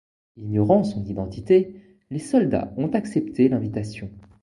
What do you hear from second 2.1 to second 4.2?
soldats ont accepté l'invitation.